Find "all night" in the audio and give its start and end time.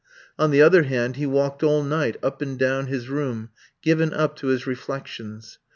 1.61-2.17